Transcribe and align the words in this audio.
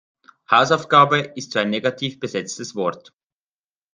Hausaufgabe 0.49 1.19
ist 1.35 1.51
so 1.51 1.59
ein 1.59 1.69
negativ 1.69 2.19
besetztes 2.19 2.73
Wort. 2.73 3.13